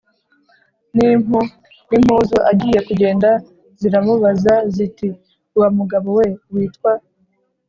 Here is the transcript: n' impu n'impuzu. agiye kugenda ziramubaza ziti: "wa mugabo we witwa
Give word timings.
n' 0.95 1.05
impu 1.11 1.39
n'impuzu. 1.89 2.37
agiye 2.51 2.79
kugenda 2.87 3.29
ziramubaza 3.79 4.53
ziti: 4.73 5.09
"wa 5.59 5.67
mugabo 5.77 6.07
we 6.17 6.25
witwa 6.53 6.91